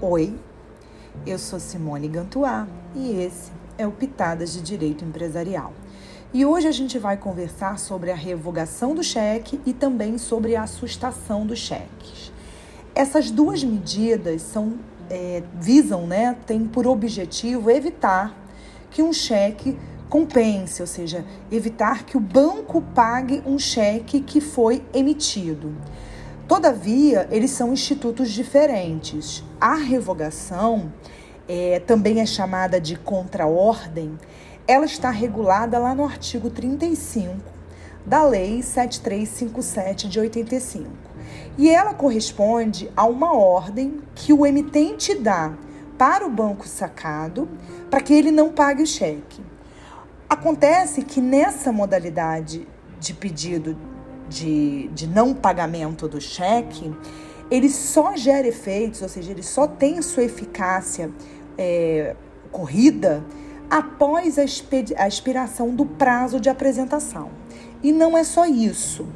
[0.00, 0.32] Oi,
[1.26, 5.72] eu sou Simone Gantuá e esse é o Pitadas de Direito Empresarial.
[6.32, 10.62] E hoje a gente vai conversar sobre a revogação do cheque e também sobre a
[10.62, 12.32] assustação dos cheques.
[12.94, 14.74] Essas duas medidas são,
[15.10, 18.32] é, visam, né, têm por objetivo evitar
[18.92, 19.76] que um cheque
[20.08, 25.74] compense, ou seja, evitar que o banco pague um cheque que foi emitido.
[26.48, 29.44] Todavia, eles são institutos diferentes.
[29.60, 30.90] A revogação
[31.46, 34.18] é, também é chamada de contraordem.
[34.66, 37.36] Ela está regulada lá no artigo 35
[38.06, 40.88] da Lei 7357 de 85.
[41.58, 45.52] E ela corresponde a uma ordem que o emitente dá
[45.98, 47.46] para o banco sacado
[47.90, 49.42] para que ele não pague o cheque.
[50.30, 52.66] Acontece que nessa modalidade
[52.98, 53.76] de pedido
[54.28, 56.94] de, de não pagamento do cheque,
[57.50, 61.10] ele só gera efeitos, ou seja, ele só tem sua eficácia
[61.56, 62.14] é,
[62.50, 63.24] corrida
[63.70, 64.42] após a,
[65.02, 67.30] a expiração do prazo de apresentação.
[67.82, 69.06] E não é só isso.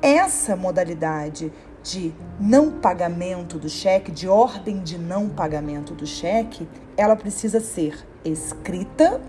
[0.00, 7.14] Essa modalidade de não pagamento do cheque, de ordem de não pagamento do cheque, ela
[7.14, 9.20] precisa ser escrita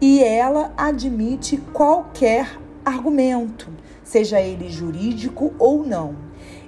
[0.00, 3.70] e ela admite qualquer argumento
[4.12, 6.14] seja ele jurídico ou não.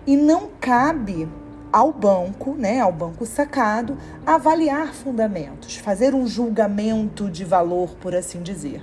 [0.06, 1.28] E não cabe
[1.70, 8.40] ao banco, né, ao banco sacado, avaliar fundamentos, fazer um julgamento de valor, por assim
[8.40, 8.80] dizer.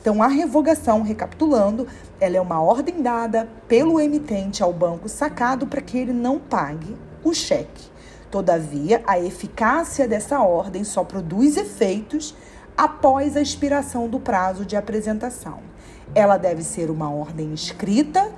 [0.00, 1.88] Então, a revogação, recapitulando,
[2.20, 6.94] ela é uma ordem dada pelo emitente ao banco sacado para que ele não pague
[7.24, 7.90] o cheque.
[8.30, 12.36] Todavia, a eficácia dessa ordem só produz efeitos
[12.76, 15.73] após a expiração do prazo de apresentação.
[16.14, 18.32] Ela deve ser uma ordem escrita,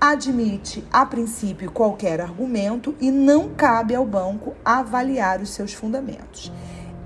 [0.00, 6.52] admite a princípio qualquer argumento e não cabe ao banco avaliar os seus fundamentos.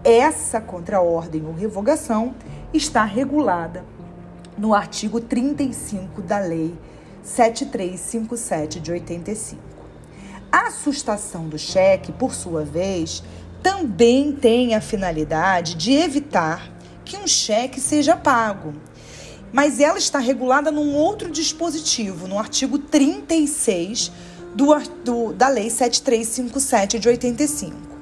[0.05, 2.35] Essa contraordem ou revogação
[2.75, 3.85] está regulada
[4.59, 6.75] no artigo 35 da Lei
[7.23, 9.63] 7357 de 85.
[10.51, 13.23] A assustação do cheque, por sua vez,
[13.63, 16.71] também tem a finalidade de evitar
[17.05, 18.75] que um cheque seja pago
[19.53, 24.11] mas ela está regulada num outro dispositivo, no artigo 36
[24.55, 24.75] do,
[25.05, 27.93] do, da Lei 7357 de 85.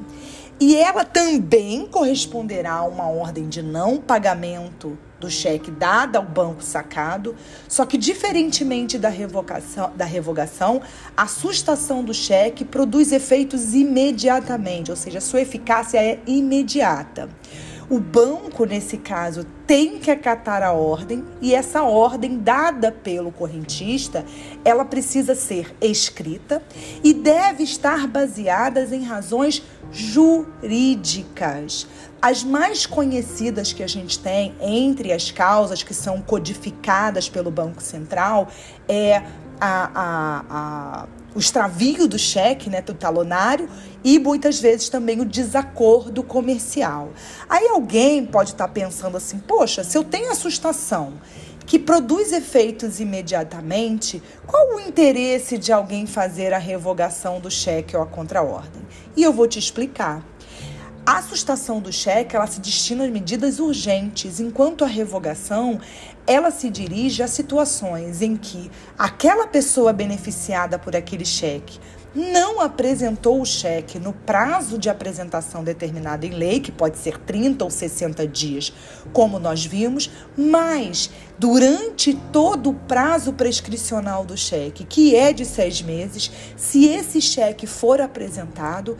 [0.60, 6.62] E ela também corresponderá a uma ordem de não pagamento do cheque dada ao banco
[6.62, 7.34] sacado,
[7.68, 10.80] só que diferentemente da revogação, da revogação,
[11.16, 17.28] a sustação do cheque produz efeitos imediatamente, ou seja, sua eficácia é imediata.
[17.90, 24.24] O banco, nesse caso, tem que acatar a ordem e essa ordem dada pelo correntista,
[24.64, 26.62] ela precisa ser escrita
[27.02, 31.88] e deve estar baseada em razões jurídicas.
[32.22, 37.82] As mais conhecidas que a gente tem entre as causas que são codificadas pelo Banco
[37.82, 38.46] Central
[38.88, 39.16] é
[39.60, 43.68] a, a, a o extravio do cheque, né, do talonário,
[44.02, 47.10] e muitas vezes também o desacordo comercial.
[47.48, 51.14] Aí alguém pode estar tá pensando assim: poxa, se eu tenho assustação
[51.66, 58.02] que produz efeitos imediatamente, qual o interesse de alguém fazer a revogação do cheque ou
[58.02, 58.82] a contraordem?
[59.16, 60.24] E eu vou te explicar.
[61.10, 65.80] A assustação do cheque, ela se destina a medidas urgentes, enquanto a revogação,
[66.24, 71.80] ela se dirige a situações em que aquela pessoa beneficiada por aquele cheque
[72.14, 77.64] não apresentou o cheque no prazo de apresentação determinado em lei, que pode ser 30
[77.64, 78.72] ou 60 dias,
[79.12, 85.82] como nós vimos, mas durante todo o prazo prescricional do cheque, que é de seis
[85.82, 88.96] meses, se esse cheque for apresentado,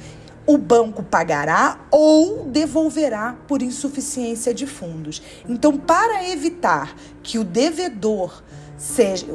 [0.53, 5.23] o banco pagará ou devolverá por insuficiência de fundos.
[5.49, 8.43] Então, para evitar que o devedor
[8.77, 9.27] seja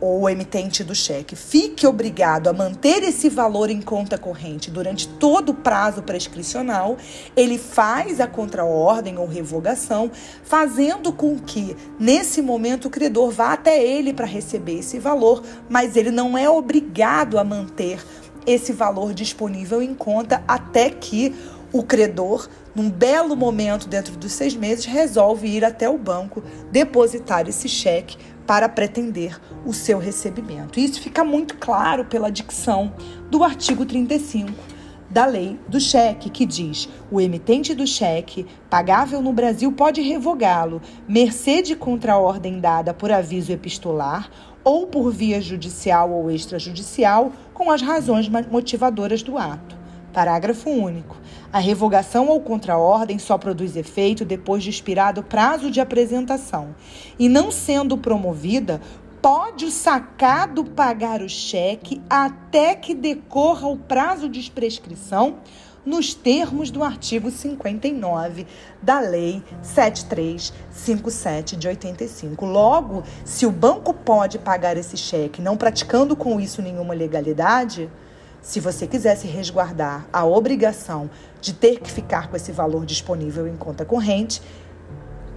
[0.00, 5.08] ou o emitente do cheque fique obrigado a manter esse valor em conta corrente durante
[5.08, 6.96] todo o prazo prescricional,
[7.36, 10.10] ele faz a contraordem ou revogação,
[10.44, 15.96] fazendo com que nesse momento o credor vá até ele para receber esse valor, mas
[15.96, 17.98] ele não é obrigado a manter
[18.46, 21.34] esse valor disponível em conta até que
[21.72, 27.48] o credor, num belo momento dentro dos seis meses, resolve ir até o banco depositar
[27.48, 28.16] esse cheque
[28.46, 30.78] para pretender o seu recebimento.
[30.78, 32.92] Isso fica muito claro pela dicção
[33.30, 34.52] do artigo 35
[35.12, 40.80] da lei do cheque, que diz: o emitente do cheque, pagável no Brasil, pode revogá-lo,
[41.06, 44.30] mercê de contraordem dada por aviso epistolar
[44.64, 49.76] ou por via judicial ou extrajudicial, com as razões motivadoras do ato.
[50.12, 51.16] Parágrafo único.
[51.52, 56.74] A revogação ou contraordem só produz efeito depois de expirado o prazo de apresentação
[57.18, 58.80] e não sendo promovida,
[59.22, 65.36] pode o sacado pagar o cheque até que decorra o prazo de prescrição
[65.86, 68.46] nos termos do artigo 59
[68.82, 72.44] da Lei 7357 de 85.
[72.44, 77.88] Logo, se o banco pode pagar esse cheque, não praticando com isso nenhuma legalidade,
[78.40, 81.08] se você quiser se resguardar a obrigação
[81.40, 84.42] de ter que ficar com esse valor disponível em conta corrente,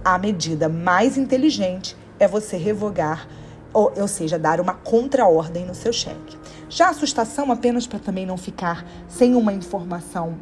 [0.04, 3.28] a medida mais inteligente é você revogar,
[3.76, 6.38] ou, ou seja, dar uma contraordem no seu cheque.
[6.66, 10.38] Já a assustação, apenas para também não ficar sem uma informação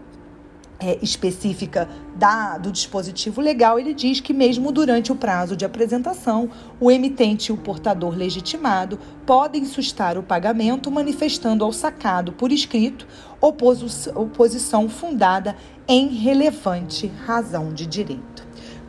[0.78, 6.48] é, específica da, do dispositivo legal, ele diz que, mesmo durante o prazo de apresentação,
[6.78, 13.04] o emitente e o portador legitimado podem sustar o pagamento, manifestando ao sacado por escrito
[13.40, 15.56] oposição fundada
[15.88, 18.33] em relevante razão de direito.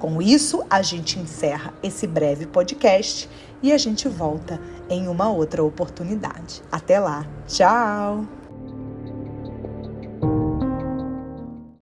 [0.05, 3.27] Com isso, a gente encerra esse breve podcast
[3.63, 6.61] e a gente volta em uma outra oportunidade.
[6.71, 8.23] Até lá, tchau!